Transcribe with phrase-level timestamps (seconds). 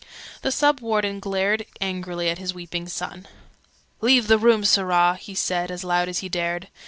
[0.41, 3.27] The Sub Warden glared angrily at his weeping son.
[3.99, 6.69] "Leave the room, Sirrah!" he said, as loud as he dared.